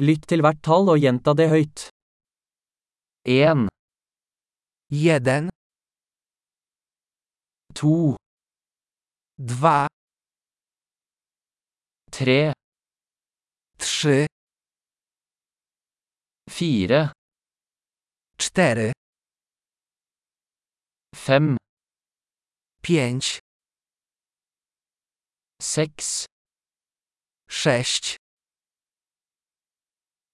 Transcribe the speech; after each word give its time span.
Lytt 0.00 0.24
til 0.32 0.40
hvert 0.40 0.62
tall 0.64 0.88
og 0.88 1.02
gjenta 1.02 1.34
det 1.36 1.50
høyt. 1.52 1.82
En, 3.28 3.66
jeden, 4.88 5.50
to, 7.76 8.16
dwa, 9.36 9.88
tre, 12.16 12.54
trzy, 13.76 14.24
fire, 16.48 17.02
cztery, 18.40 18.90
fem, 21.12 21.56
pięć, 22.82 23.38
seks, 25.60 26.24
sześć, 27.50 28.16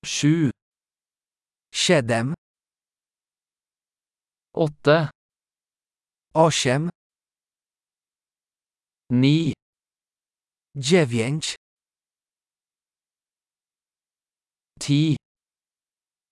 sju, 0.06 0.50
siedem, 1.74 2.34
åtte, 4.54 5.10
osiem, 6.34 6.90
ni, 9.10 9.52
dziewięć, 10.76 11.54
ti, 14.80 15.16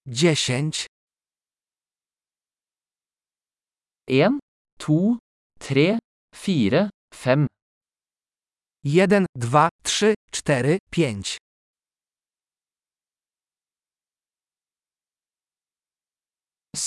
dziesięć, 0.06 0.86
en, 4.08 4.38
to, 4.78 5.18
tre, 5.58 5.98
fire, 6.34 6.90
fem, 7.14 7.46
jeden, 8.84 9.26
dwa, 9.34 9.68
trzy, 9.82 10.14
cztery, 10.30 10.78
pięć, 10.90 11.38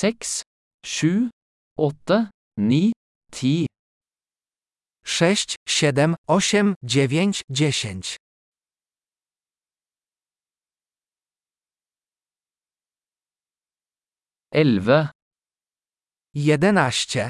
seks, 0.01 0.41
sju, 0.85 1.29
åtte, 1.77 2.29
ni, 2.57 2.91
ti, 3.31 3.65
sześć, 5.05 5.55
siedem, 5.67 6.15
osiem, 6.27 6.75
dziewięć, 6.83 7.41
dziesięć, 7.49 8.17
elleve, 14.51 15.09
jedenaście, 16.33 17.29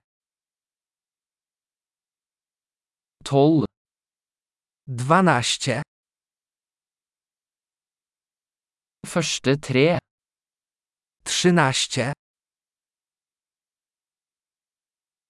tolv, 3.23 3.65
dwanaście, 4.87 5.81
første 9.05 9.57
tre, 9.57 9.99
trzynaście, 11.23 12.13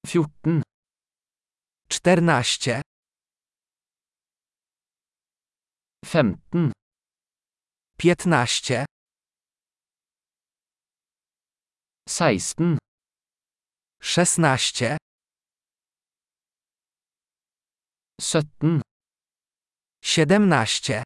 fjorten, 0.08 0.62
czternaście, 1.90 2.82
femten, 6.06 6.72
piętnaście, 7.98 8.86
seksten, 12.10 12.78
szesnaście, 14.02 14.98
sytten, 18.22 18.82
siedemnaście, 20.04 21.04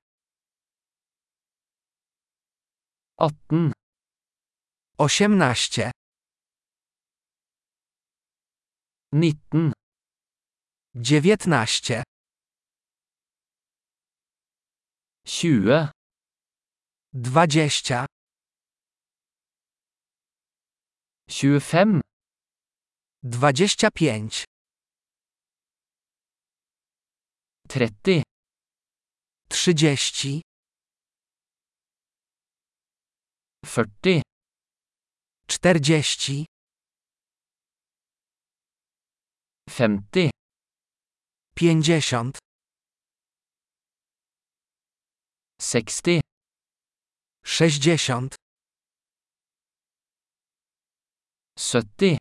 atten, 3.18 3.72
osiemnaście, 4.98 5.92
nitten, 9.14 9.73
dziewiętnaście, 10.96 12.03
tjue, 15.25 15.90
dwadzieścia, 17.13 18.06
tjuefem, 21.30 22.02
dwadzieścia 23.24 23.91
pięć, 23.91 24.44
tretti, 27.68 28.24
trzydzieści, 29.50 30.41
førti, 33.66 34.22
czterdzieści, 39.72 39.78
femti, 39.78 40.30
pięćdziesiąt, 41.56 42.38
seksti, 45.62 46.22
sześćdziesiąt, 47.46 48.36
sytti, 51.60 52.18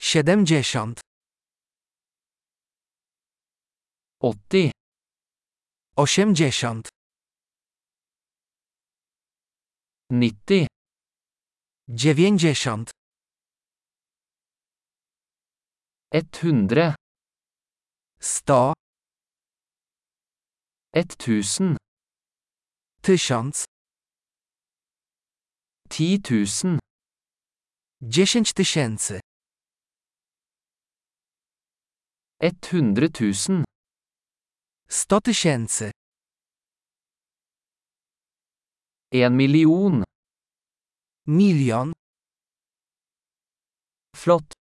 siedemdziesiąt, 0.00 1.00
åtti, 4.20 4.70
osiemdziesiąt, 5.96 6.88
nitti, 10.10 10.66
100 16.12 16.94
100 18.20 18.74
1000 20.94 21.76
tysiąc 23.02 23.64
10 25.90 26.20
000 26.28 26.78
10 28.02 28.52
tysięcy. 28.52 29.20
100 32.42 32.68
000 32.72 33.64
100 34.88 35.20
tysięcy. 35.20 35.90
1 39.12 39.36
million. 39.36 40.04
Million 41.26 41.92
Flott! 44.16 44.61